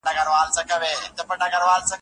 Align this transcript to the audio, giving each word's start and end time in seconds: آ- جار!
آ- 0.07 0.13
جار! 0.17 1.81